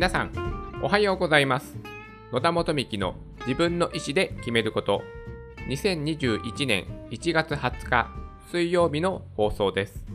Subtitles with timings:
[0.00, 0.32] 皆さん、
[0.82, 1.76] おはようございます。
[2.32, 5.02] 野田元幹の自分の意思で決めること。
[5.68, 8.08] 2021年1月20日
[8.50, 10.06] 水曜日の放送です。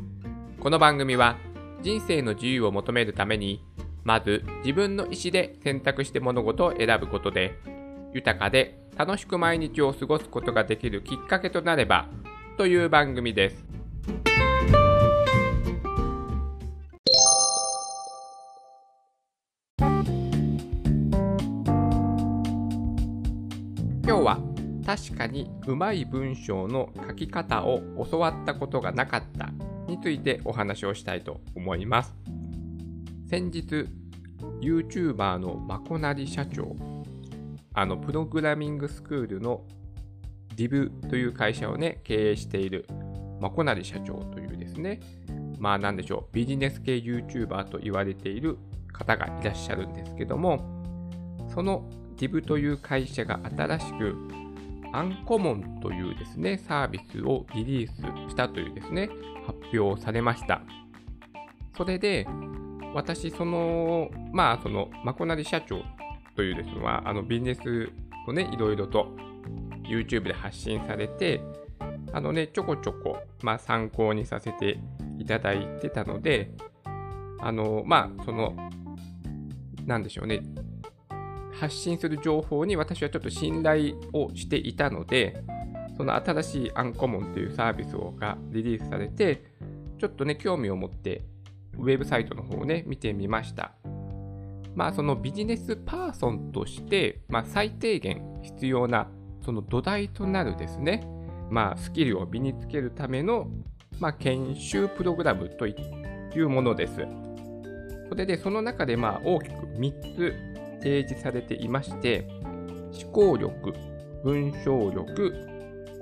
[0.59, 1.38] この番組は
[1.84, 3.63] 人生の自由を求めるために、
[4.03, 7.54] まず自分の意思で選択して物事を選ぶことで、
[8.11, 12.09] 豊かで楽しく毎日を過ごすことができるきっかけとなれば
[12.57, 13.74] という番組です。
[24.08, 24.40] 今日は
[24.86, 29.50] 確かにうまい文章の書き方を教わったことがなかった
[29.88, 32.16] についてお話をしたいと思います。
[33.28, 33.88] 先日
[34.62, 36.76] YouTuber のまこなり社長
[37.73, 39.64] あのプログラミングスクールの
[40.56, 42.86] DIV という会社をね経営している
[43.42, 45.00] まこなり社長というですね
[45.58, 48.59] まあなんでしょうビジネス系 YouTuber と言われている
[48.94, 50.59] 方がいらっしゃるんですけども
[51.52, 54.16] その DIV という会社が新しく
[54.94, 59.09] アンコモンというですねサービスをリリースしたというですね
[59.45, 60.61] 発表されました。
[61.77, 62.25] それで
[62.94, 65.83] 私そのまあそのまこなり社長
[66.35, 67.89] というですね、あのビジネス
[68.27, 69.07] をね、いろいろと
[69.83, 71.41] YouTube で発信されて、
[72.11, 74.79] あのね、ちょこちょこ、まあ、参考にさせて
[75.17, 76.52] いただいてたので、
[77.39, 78.53] あの、まあ、その、
[79.85, 80.41] なんでしょうね、
[81.59, 85.44] 発信する情報に私はちょっと信頼をしていたので、
[85.97, 89.44] その新しいアンコモンというサービスがリリースされて、
[89.97, 91.23] ちょっとね、興味を持って、
[91.78, 93.73] ウェブサイトの方をね、見てみました。
[94.75, 99.08] まあ、そのビジネスパーソンとして、まあ、最低限必要な
[99.44, 101.08] その土台となるですね、
[101.50, 103.47] まあ、スキルを身につけるための、
[104.00, 105.75] まあ、研修プログラムとい
[106.36, 107.06] うものです。
[108.09, 110.55] それでその中でまあ大きく3つ
[110.86, 112.28] 提示されていまして、
[113.03, 113.73] 思考力、
[114.23, 115.34] 文章力、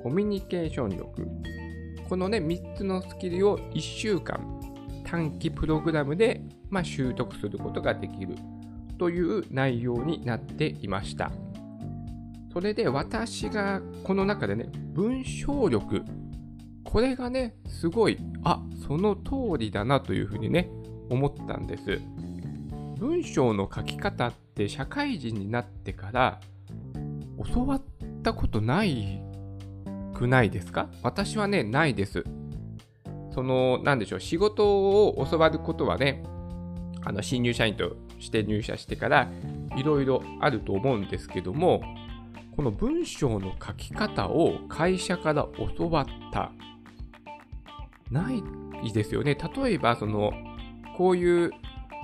[0.04, 1.26] コミュニケーション力。
[2.10, 4.60] このね、3つのスキルを1週間
[5.06, 8.36] 短期プログラムで、まあ、習得することができる
[8.98, 11.32] という内容になっていました。
[12.52, 16.04] それで私がこの中でね、文章力、
[16.84, 20.70] これがね、すごい、あ、その通りだなというふうにね、
[21.10, 22.02] 思ったんです。
[23.00, 26.40] 文章の書き方って社会人になってから
[27.54, 27.82] 教わっ
[28.22, 29.22] たことない
[30.14, 30.90] くないですか？
[31.02, 32.24] 私はね、ないです。
[33.32, 36.24] その、なんでしょう、仕事を教わることはね、
[37.04, 39.32] あの新入社員として入社してから
[39.76, 41.82] いろいろあると思うんですけども、
[42.56, 45.48] この文章の書き方を会社から
[45.78, 46.52] 教わった。
[48.12, 49.36] ないですよね。
[49.56, 50.32] 例えば、その、
[50.96, 51.52] こういう、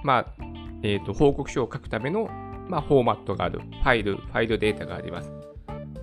[0.03, 0.25] まあ、
[0.83, 2.29] えっ、と、報告書を書くための、
[2.67, 3.59] まあ、フォーマットがある。
[3.59, 5.31] ファイル、ファイルデータがあります。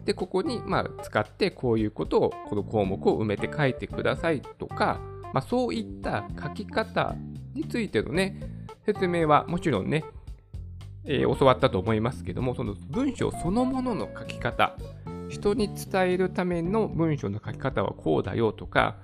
[0.05, 5.01] で、ここに、まあ、使って、こういうことを、この項目を埋めて書いてくださいとか、
[5.33, 7.15] まあ、そういった書き方
[7.55, 8.41] についてのね、
[8.85, 10.05] 説明はもちろんね、
[11.05, 14.77] えー教わったと思いますけども、その文章そのものの書き方、
[15.29, 18.97] 人に伝えるための文章の書き方はこうだよとか、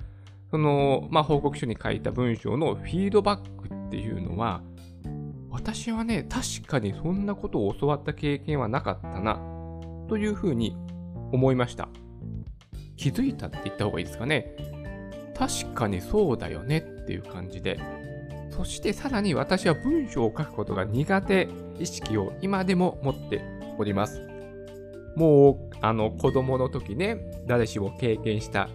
[0.50, 4.62] その、まあ、報告書に書いた文章のフィードバックっていうのは、
[5.52, 9.38] 私はね、確かにそんなことを教わった経験はなかったな、
[10.08, 10.76] というふうに
[11.30, 11.88] 思いました。
[12.96, 14.56] 気づいたって言った方がいいですかね。
[15.36, 17.78] 確かにそうだよねっていう感じで。
[18.50, 21.48] そしてさらに私は文章を書くことが苦手
[21.78, 23.42] 意識を今でも持って
[23.78, 24.22] おります。
[25.16, 28.70] もう、あの、子供の時ね、誰しも経験した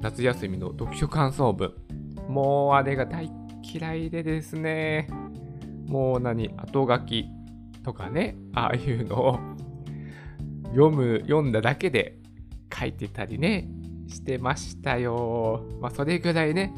[0.00, 1.72] 夏休みの読書感想文。
[2.28, 3.30] もうあれが大
[3.62, 5.08] 嫌いでですね、
[5.92, 7.26] もう何、後書き
[7.84, 9.38] とかね、ああいうのを
[10.72, 12.18] 読む、読んだだけで
[12.74, 13.68] 書いてたりね、
[14.08, 15.66] してましたよ。
[15.82, 16.72] まあ、それぐらいね、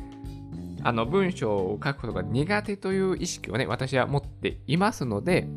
[0.82, 5.48] あの文章を書くことが苦手という意識をね、私は持っていますので、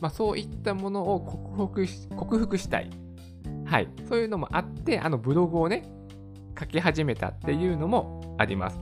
[0.00, 2.88] まあ、そういったものを克服し克服したい。
[3.66, 3.88] はい。
[4.08, 5.82] そういうのもあって、あのブログをね、
[6.58, 8.80] 書き始めたっていうのもあります。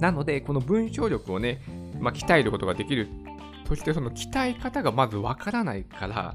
[0.00, 1.60] なので、この文章力をね、
[2.00, 3.08] まあ、鍛えることができる。
[3.70, 6.34] そしてその鍛え方がまずわからないから、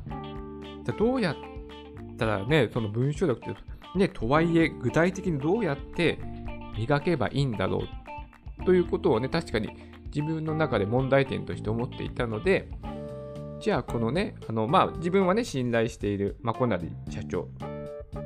[0.85, 1.35] じゃどうやっ
[2.17, 3.59] たらね、その文章力って、
[3.99, 6.17] ね、とはいえ具体的にどうやって
[6.77, 7.83] 磨けばいいんだろ
[8.61, 9.67] うということをね、確かに
[10.05, 12.69] 自分の中で問題点として思っていたので、
[13.59, 17.49] じゃあこのね、あの、まあ、自分はね、信頼している、まこなり社長、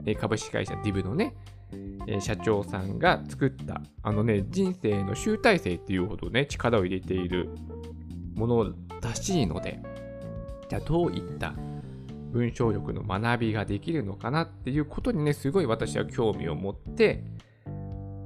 [0.06, 1.34] え株式会社 DIV のね、
[2.06, 7.50] え社長さんが作った、あのね、人生の集大成っていうほどね、力を入れている
[8.36, 9.80] もの難しいので、
[10.70, 11.54] じゃあどういった
[12.32, 17.24] 文章力の学びができるのかなっていうことにね、すごい私は興味を持って、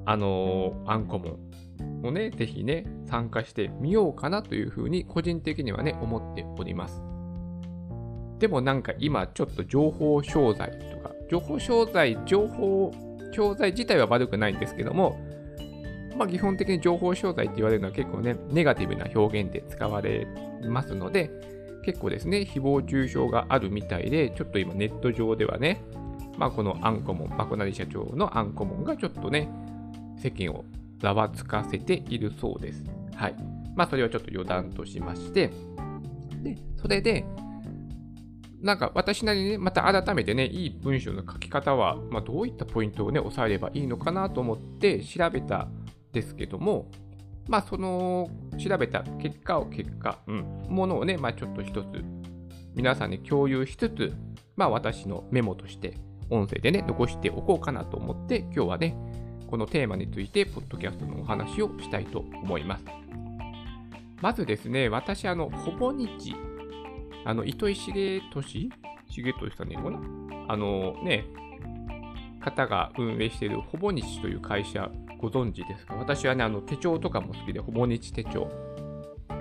[0.06, 1.40] あのー、アンコモ
[2.04, 7.02] ンをね、ぜひね、参加してみようかなというふうに個人的にはね、思っております。
[8.40, 12.92] でもなんか今ちょっと情報商材とか、情報商材、情報
[13.34, 15.18] 教材自体は悪くないんですけども、
[16.18, 20.28] まあ基本的に情報商材って言われるのは結構ね、ネガティブな表現で使われ
[20.70, 21.32] ますので、
[21.86, 25.84] 結構ですね、誹謗中傷があるみたいで、ちょっと今ネット上ではね、
[26.38, 29.50] まあこのアンコモン、マコナリ社長のアンコモンがちょっとね、
[30.18, 30.66] 世間を
[31.00, 32.84] ざわつかせているそうです。
[33.16, 33.36] はい。
[33.76, 35.52] まあそれはちょっと余談としまして、
[36.42, 37.26] で、それで、
[38.64, 46.90] なんか私なりにね、また改めてね、いい文章の書き方は、まあ、どういったポイントをね、押さえればいいのかなと思って調べたんですけども、
[47.48, 51.88] まあ、その調べた結果を結果、うん、ものをね、まあ、ちょっと一つ
[52.76, 54.14] 皆さんに共有しつつ、
[54.56, 55.98] まあ、私のメモとして
[56.30, 58.96] 音声でね、残しておこうかなと思って、今日はね、
[59.48, 62.86] このテーマについて、ポッドキャストのお話をしたいと思います。
[64.22, 66.34] まずですね、私、あの、ほぼ日
[67.26, 68.70] あの、糸井重俊
[69.10, 70.00] 重俊さんでいいのかな？
[70.48, 71.26] あのね、
[72.42, 74.90] 方が運営しているほぼ日という会社
[75.24, 75.96] ご存知ですか？
[75.96, 78.52] 私はね、あの手帳とかも好きで、ほぼ日手帳、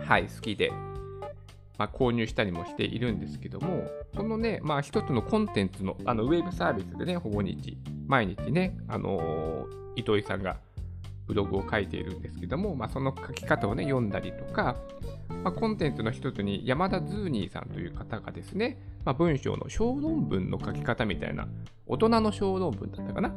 [0.06, 0.70] はい、好きで、
[1.76, 3.82] まあ、購入したりもしているんですけども、
[4.14, 7.76] そのね、まあ一つのコンテンツの、あのウェブサービスでね、ほぼ日、
[8.06, 10.58] 毎日ね、あのー、糸井さんが
[11.26, 14.76] ブログを書いているんですけども、まあ、その書き方をね、読んだりとか、
[15.42, 21.48] まあ、コンテンツの一つに山田ズーニーさんという方がですね、まあ、文章の小論文の書き方みたいな、
[21.88, 23.34] 大人の小論文だったかな？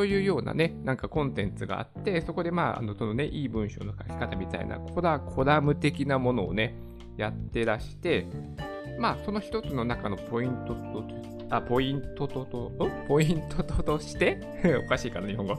[0.00, 6.74] というようなね、なんかコンテンツがあって、そこでまあ、あの、そのね、いい文章の書き方みたいな、コラ、コラム的なものをね、
[7.18, 8.26] やってらして、
[8.98, 11.04] まあ、その一つの中のポイントと、
[11.50, 12.72] あ、ポイントとと、
[13.06, 14.40] ポイントととして
[14.82, 15.58] おかしいかな、日本語。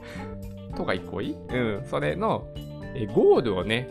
[0.74, 1.36] とが一個いい？
[1.36, 2.48] うん、それの、
[2.96, 3.88] えゴールをね、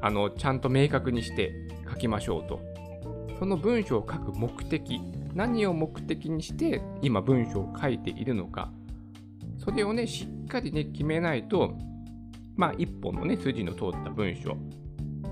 [0.00, 1.52] あの、ちゃんと明確にして
[1.90, 2.58] 書きましょうと。
[3.38, 5.02] その文章を書く目的、
[5.34, 8.72] 何を目的にして今文章を書いているのか、
[9.58, 11.76] それをね、しっかりね、決めないと、
[12.56, 14.56] まあ、一本のね、筋の通った文章、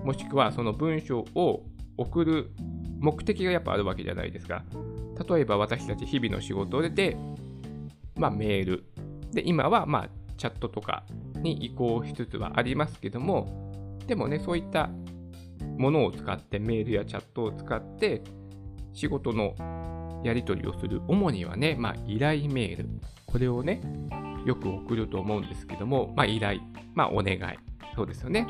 [0.05, 1.65] もしくはその文章を
[1.97, 2.51] 送る
[2.99, 4.65] 目的がやっぱあるわけじゃないですか。
[5.29, 7.17] 例えば私たち日々の仕事で、
[8.17, 8.85] まあ、メール。
[9.33, 11.05] で、今はまあチャットとか
[11.37, 13.73] に移行しつつはありますけども、
[14.07, 14.91] でもね、そういった
[15.79, 18.23] ものを使って、メールやチャットを使って、
[18.93, 19.55] 仕事の
[20.25, 22.89] やり取りをする、主にはね、まあ、依頼メール。
[23.32, 23.81] これをね、
[24.44, 26.61] よく送ると思うんですけども、まあ、依頼、
[26.94, 27.38] まあ、お願い。
[27.96, 28.46] そうですよね。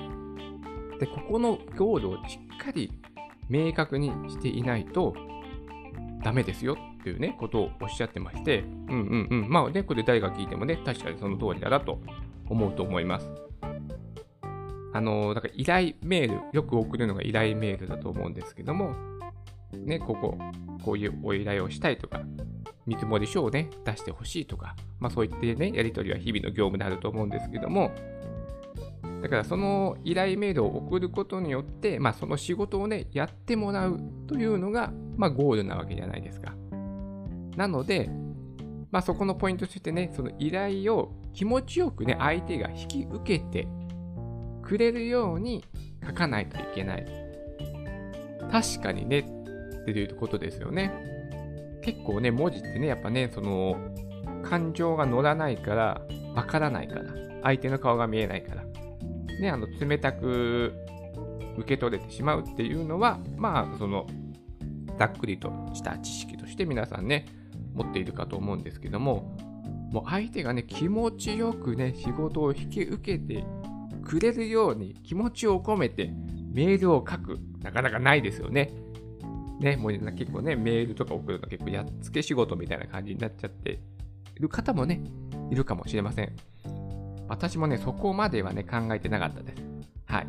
[0.99, 2.91] で、ここのゴールをしっかり
[3.49, 5.15] 明確にしていないと
[6.25, 9.49] ダメですよっていうね、ことをおっしゃってまして、うんうんうん。
[9.49, 12.01] まあね、これ誰が聞いてもね、確かにその通りだなと
[12.49, 13.31] 思うと思います。
[14.95, 18.95] あの、だから依頼メール、よく送るのが依頼メールだと思うんですけども、
[19.73, 20.39] ね、ここ、
[20.85, 22.23] こういうお依頼をしたいとか、
[22.87, 27.93] 見積もり書をね、出してほしいとか、まあそういってね、やり取りは日々の業務であると思うんですけども、
[29.23, 36.55] だからその依頼メールを送ることによって、まあその仕事をね、やってもらうというのが、まあゴールなわけじゃないですか。
[37.57, 38.11] なので、
[38.93, 43.67] まあ、そこのポイントとしてね、その依頼を気持ちよくね、相手が引き受けて
[44.63, 45.65] くれるように
[46.07, 47.07] 書かないといけない。
[48.51, 51.12] 確かにね、っていうことですよね。
[51.83, 53.77] 結構ね、文字ってね、やっぱね、その、
[54.43, 56.03] 感情が乗らないから、
[56.35, 57.13] わからないから、
[57.43, 58.63] 相手の顔が見えないから、
[59.41, 60.73] ね、あの、冷たく
[61.59, 64.07] 受け取れてしまうっていうのは、まあ、その、
[64.99, 67.27] ざっくりとした知識として皆さんね、
[67.75, 69.37] 持っているかと思うんですけども、
[69.91, 73.45] もう相手がね、気持ちよくね、仕事を引き受けて
[74.05, 76.13] くれるように気持ちを込めて
[76.53, 77.39] メールを書く。
[77.63, 78.73] なかなかないですよね。
[79.63, 83.79] ね、もう結構ね、メールとか送るの結構やっつけ仕事みたいな感じになっちゃって
[84.37, 85.01] いる方もね、
[85.51, 86.35] いるかもしれません。
[87.29, 89.63] 私もね、そこまではね、考えてなかったです。
[90.07, 90.27] はい。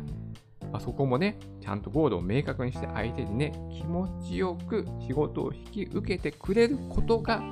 [0.70, 7.42] まあ、そこもね、ちゃんとゴールを明確にして相手にね、気持ちよく仕事を引き受けてくれることが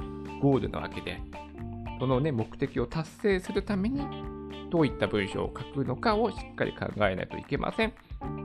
[0.40, 1.20] ゴールなわけで、
[1.98, 4.06] そのね、目的を達成するために、
[4.70, 7.92] どういった文章を書くのかをしっかり考えないといけません。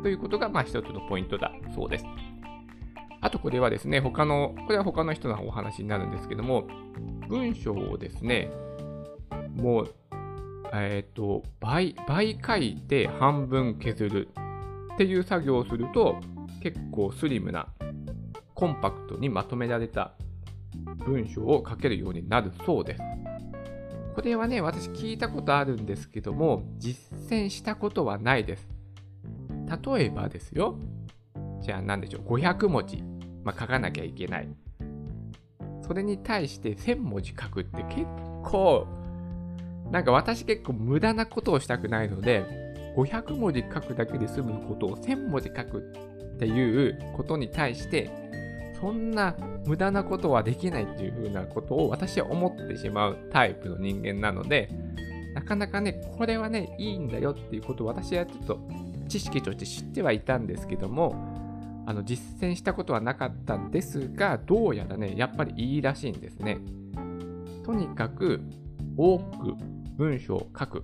[0.03, 2.05] ということが、まあ一つのポイントだそうです。
[3.27, 6.65] あとこれはですね、他の、これは他の人のお話になるんですけども、
[7.27, 8.49] 文章をですね、
[9.57, 9.93] もう、
[10.71, 14.29] えっ、ー、と、倍、倍書いて半分削る
[14.93, 16.21] っていう作業をすると、
[16.63, 17.67] 結構スリムな
[18.53, 20.13] コンパクトにまとめられた
[21.05, 23.01] 文章を書けるようになるそうです。
[24.15, 28.69] これはね、私聞いたことあるんですけども、実践したことはないです。
[29.85, 30.79] 例えばですよ、
[31.59, 33.03] じゃあ何でしょう、500文字、
[33.47, 34.47] まあ、書かなきゃいけない。
[35.81, 38.05] それに対して1000文字書くって結
[38.43, 38.85] 構、
[39.89, 42.43] なんか私結構無駄なことをしたくないので、
[42.97, 45.79] 500文字書くだけで済むことを1000文字書く
[46.35, 48.11] っていうことに対して、
[48.81, 49.33] そんな
[49.65, 54.69] 無駄なことはできないっていうふうなことを私は思ってしまうタイプの人間なので、
[55.33, 58.59] なかなかね、これはね、いいんだよっていうことを私はちょっと
[59.07, 61.36] 知識として知ってはいたんですけども、
[61.87, 66.59] あの実践したことはなかったんですが、どうやらね、やっぱりいいらしいんですね。
[67.63, 68.41] とにかく
[68.97, 69.55] 多く
[69.95, 70.83] 文章を書く。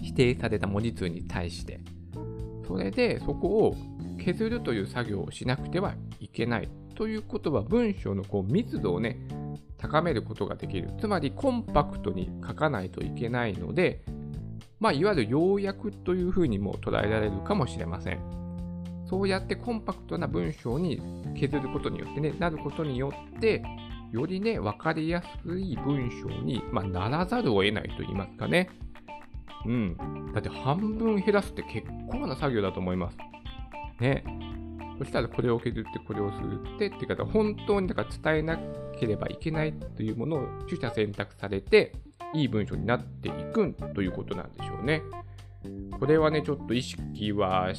[0.00, 1.80] 否定された文字数に対して。
[2.66, 3.76] それでそこを
[4.18, 6.70] 削るという作業をしなくてはいけない。
[6.94, 9.18] ということは文章のこう密度をね、
[9.76, 10.92] 高めることができる。
[10.98, 14.02] つまりコンパクトに書かないといけないので、
[14.80, 18.45] まあ、いわゆる要約というふうにも捉えられるかもしれません。
[19.08, 21.00] そうやってコンパクトな文章に
[21.38, 23.62] 削ることによってね、なることによって、
[24.12, 28.68] よりね、分かりやすい文章に、まあ、ならざるを得ないと言いますかね。
[29.64, 29.96] うん。
[30.32, 33.16] だって半分減らすって結構な作業だと思います。
[34.00, 34.24] ね。
[34.98, 38.58] そしたらこれを削ってこれをするってって方、本当にだから伝えな
[38.98, 41.92] ければいけないというものを取捨選択されて、
[42.34, 45.02] いい文章になっていくということなんでしょうね。
[45.98, 47.72] これはね、ちょっと意識は、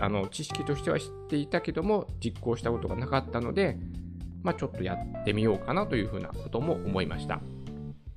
[0.00, 3.78] あの知識としては知っていたけども、実行したことがなかったので、
[4.42, 7.40] まあ、ちょっとやってみようかなというふうなことも思いました。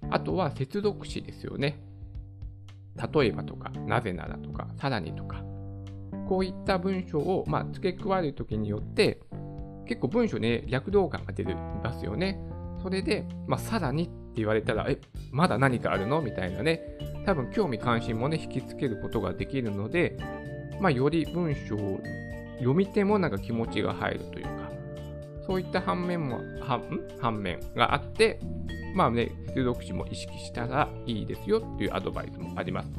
[0.09, 1.79] あとは接続詞ですよね。
[3.13, 5.43] 例えばとか、なぜならとか、さらにとか、
[6.27, 9.19] こういった文章を、まあ、付け加えるときによって、
[9.87, 12.39] 結構文章ね、躍動感が出ますよね。
[12.81, 14.99] それで、まあ、さらにって言われたら、え、
[15.31, 16.21] まだ何かあるの？
[16.21, 16.81] みたいなね、
[17.25, 20.17] 多分興味関心もね、引きつけることができるので、
[20.79, 21.99] まあ、より文章を
[22.57, 24.71] 読み手もなんか気持ちが入るというか、
[25.45, 26.81] そういった反面も、反
[27.19, 28.39] 反面があって、
[28.95, 32.89] まあね、出読詞も意識したらいいですよっていうアドバイスもあります。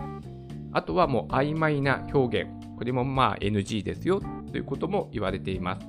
[0.73, 2.51] あとはもう曖昧な表現。
[2.77, 5.87] これもまあ NG ですよということも言われています。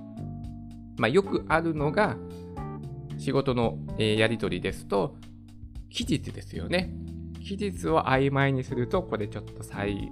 [0.98, 2.18] まあ、よくあるのが、
[3.18, 5.16] 仕事の、やり取りですと、
[5.90, 6.92] 期日ですよね。
[7.48, 10.12] 期日を曖昧にすると、これちょっと再、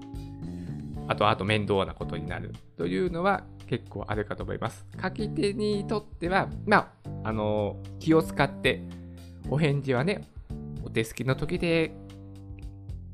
[1.08, 4.86] あとあと面倒なことになるというのは結構あるかと思います。
[5.02, 8.84] 書き手にとっては、まあ、あの、気を使って、
[9.50, 10.22] お返事はね、
[10.84, 11.92] お手すきの時で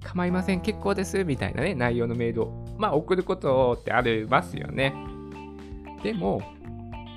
[0.04, 4.94] 構いません、結構です、みたいなね、内容のメールを、まあ、送ることってありますよね。
[6.04, 6.42] でも、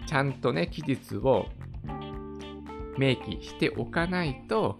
[0.07, 1.47] ちゃんとね、期日を
[2.97, 4.79] 明記しておかないと、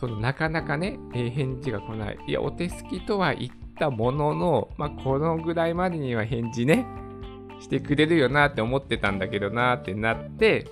[0.00, 2.18] そのなかなかね、え、返事が来ない。
[2.26, 6.86] いや、お手すきとは言ったものの、まあ、このぐらいまでには返事ね、
[7.60, 10.68] してくれるよなって思ってたんだけどなってなって、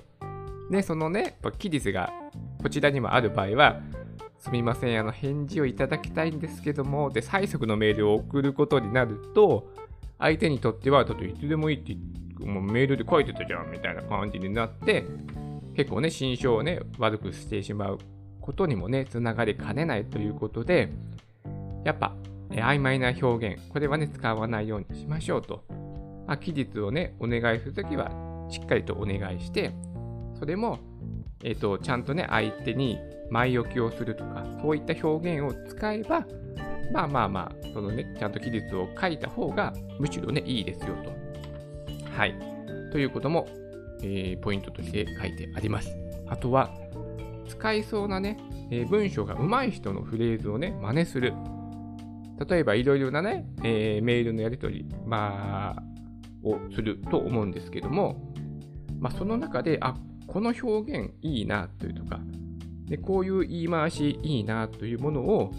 [0.71, 2.11] ね、そのね、期日が
[2.63, 3.81] こちらにもある場合は、
[4.39, 9.71] すみません、あの、返事をいただきたいんですけども、で、催促のメールを送ることになると、
[10.17, 11.95] 相手にとっては、だっていつでもいいって、
[12.43, 15.05] もうメールで書いてたじゃん、みたいな感じになって、
[15.75, 17.99] 結構ね、心象をね、悪くしてしまう
[18.41, 20.89] ことにもね、つながりかねないということで、
[21.83, 22.15] やっぱ、
[22.51, 25.63] え曖昧な表現、これはね、使わないようにしましょうと。
[26.27, 28.11] まあ、期日をね、お願いするときは、
[28.49, 29.71] しっかりとお願いして、
[30.39, 30.79] それも、
[31.43, 32.97] えっ、ー、と、ちゃんとね、相手に
[33.29, 36.25] 前置きをするとか、そういった表現を使えば、
[36.91, 41.11] まあまあまあ、そのね、ちゃんと記述を書いた方が、むしろね、いいですよと。
[42.17, 42.35] はい。
[42.91, 43.47] ということも、
[44.01, 45.95] えー、ポイントとして書いてあります。
[46.27, 46.71] あとは、
[47.49, 48.37] 使いそうなね、
[48.71, 51.33] えー、文章が上手い人のフレーズをね、真似する。
[52.47, 55.83] 例えば、いろいろなね、えー、メールのやり取り、まあ、
[56.47, 58.33] をすると思うんですけども、
[58.97, 59.95] まあ、その中で、あ、
[60.27, 62.21] この表現いいなというとか、
[62.89, 65.51] でこういう言い回しいいなというものを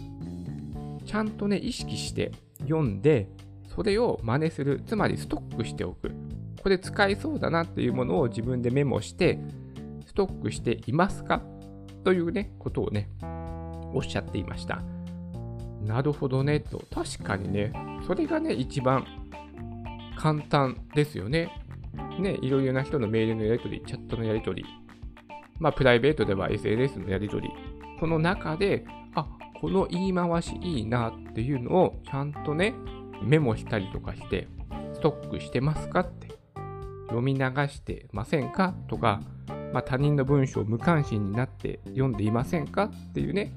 [1.07, 2.33] ちゃんとね意識して
[2.63, 3.29] 読んで
[3.69, 6.11] それを真似するつまりストックしておく
[6.61, 9.39] これ使いそうだなっていうものを自分でメモして
[10.07, 11.41] ストックしていますか？
[12.05, 13.09] というねことをね
[13.93, 14.83] おっしゃっていました。
[15.85, 16.83] なるほどねと。
[16.93, 17.73] 確かにね
[18.07, 19.07] それがね一番
[20.17, 21.51] 簡単ですよね。
[22.19, 24.69] ねいろいろな人のメールのやり取りチャットのやり取り
[25.61, 27.55] まあ、プライベートでは SNS のやり取り、
[28.01, 29.27] その中で、あ、
[29.61, 32.75] この言い回しいいなっていうのをちゃんとね、
[33.23, 34.49] メモしたりとかして、
[34.95, 36.29] ストックしてますかって。
[37.09, 39.21] 読み流してませんかとか、
[39.73, 43.53] まあ、他人の文章を無関心になって読んでいませんかっていうね、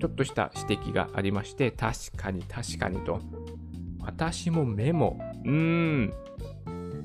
[0.00, 3.20] ちょっとした指摘がありまして、確かに確かにと。
[4.00, 6.12] 私もメモ、うーん、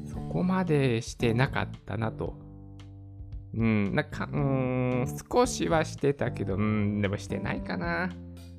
[0.08, 2.38] そこまでしてなかったなと。
[3.54, 8.10] うん、なんか、うん、少しはしてたけど、うん、でもしてないかな。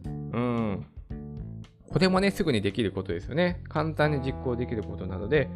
[0.04, 0.86] うん。
[1.88, 3.62] これもね、すぐにできることですよね。
[3.68, 5.48] 簡単に実行できることなので、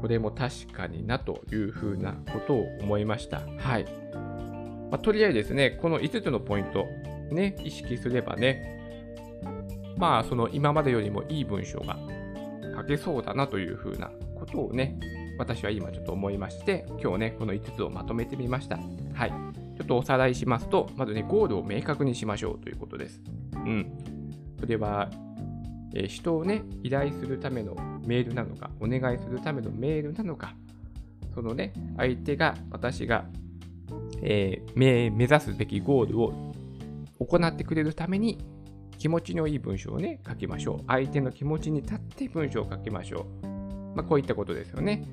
[0.00, 3.42] これも確かになというふうなことを思いました。
[3.58, 3.84] はい。
[4.90, 6.86] まあ、とりあえずですね、この5つのポイント、
[7.30, 8.78] ね、意識すればね、
[9.96, 11.98] まあ、その今までよりもいい文章が
[12.76, 14.98] 書けそうだなというふうなことをね、
[15.38, 18.78] 私は今ちょっと思いまして、今日ね、この5つをまとめてみました。
[19.14, 19.30] はい。
[19.76, 23.20] ちょっとおさらいしますと、まずね、ゴールを明確にしましょうということです。
[23.54, 23.92] うん。
[24.58, 25.10] それは、
[25.94, 27.76] えー、人をね、依頼するための
[28.06, 30.54] メールなのか、お願いするためのメールなのか、
[31.34, 33.24] そのね、相手が、私が、
[34.22, 36.52] えー、目指すべきゴールを
[37.18, 38.38] 行ってくれるために、
[38.98, 40.84] 気持ちのいい文章をね、書きましょう。
[40.86, 43.46] 相手の気持ちに立って文章を書きましょう。
[43.96, 45.04] まあ、こういったことですよね。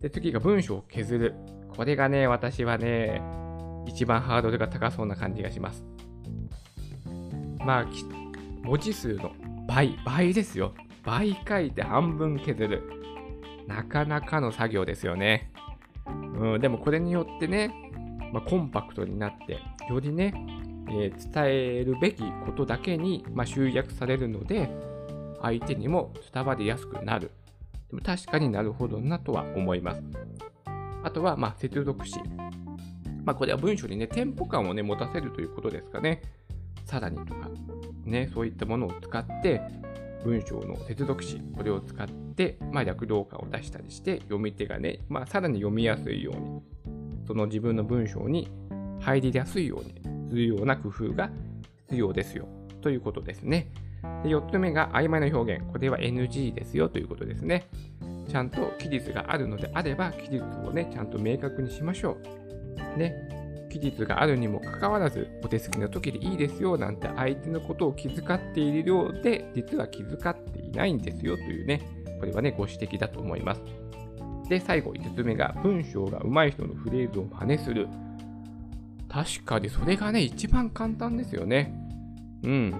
[0.00, 1.34] で、次が文章を削る。
[1.74, 3.22] これがね、私はね、
[3.86, 5.84] 一番ハードルが高そうな感じがします。
[7.64, 7.86] まあ、
[8.62, 9.32] 文字数の
[9.66, 10.74] 倍、倍ですよ。
[11.02, 12.82] 倍書いて半分削る。
[13.66, 15.50] なかなかの作業ですよね。
[16.06, 17.72] うん、でもこれによってね、
[18.32, 20.32] まあ、コンパクトになって、よりね、
[20.88, 24.68] えー、伝えるべきことだけに、まあ、集約されるので、
[25.40, 27.30] 相手にも伝わりやすくなる。
[27.90, 30.02] でも確かになるほどなとは思います。
[31.02, 32.18] あとは、まあ、接続詞。
[33.24, 36.22] まあ、これは文章にね、テンポ感をね、持たせるということですかね。
[36.84, 37.50] さらにとか、
[38.04, 39.60] ね、そういったものを使って、
[40.24, 46.62] 文章の接続詞、これを使って、まあ、略動感を出したりして、読み手がね、まあ、さらに読みやすいように、
[47.26, 48.50] その自分の文章に
[49.00, 51.30] 入りやすいようにするような工夫が
[51.88, 52.46] 必要ですよ、
[52.80, 53.70] ということですね。
[54.22, 55.64] で4つ目が曖昧な表現。
[55.70, 57.68] これは NG ですよということですね。
[58.28, 62.16] ちゃんと期日があるのであれば、期日をね、ちゃんと明確にしましょ
[62.96, 62.98] う。
[62.98, 63.14] ね、
[63.72, 71.80] 期日があるにもかかわらず、お手すきの時でいいですよなんて相手のことを気遣っているようで、実は気遣っていないんですよというね、
[72.20, 73.62] これはね、ご指摘だと思います。
[74.48, 77.88] で、最後5つ目が、文章が上手い人のフレーズを真似する。
[79.08, 81.74] 確かにそれがね、一番簡単ですよね。
[82.42, 82.74] うん。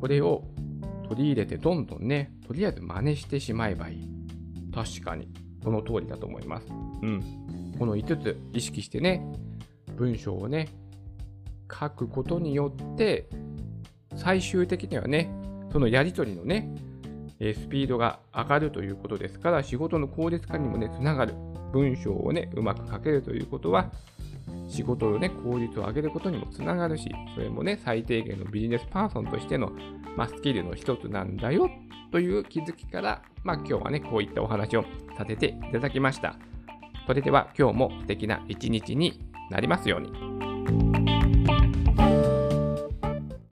[0.00, 0.44] これを
[1.08, 4.08] 取り入れてどんどんね、とりあえず真似してしまえばいい。
[4.72, 5.28] 確かに、
[5.62, 6.66] その通りだと思います。
[7.02, 7.69] うん。
[7.80, 9.24] この5つ意識してね、
[9.96, 10.68] 文章をね、
[11.72, 13.26] 書くことによって、
[14.16, 15.32] 最終的にはね、
[15.72, 16.74] そのやり取りのね、
[17.40, 21.34] スピードが上がるということですから、仕事の効率化にもね、つながる。
[21.72, 23.90] 文章をね、うまく書けるということは、
[24.68, 29.72] 仕事のね、効率を上げることにもつながるし、それもね、最低限のビジネスパーソンとしての、
[30.18, 31.70] まあ、スキルの一つなんだよ
[32.12, 34.84] という気づきから、まあ、今日はね、こういったお話を
[35.16, 36.36] させていただきました。
[37.06, 40.99] それでは今日も素敵な一日になりますように。